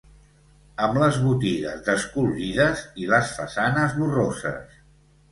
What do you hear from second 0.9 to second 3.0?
les botigues descolorides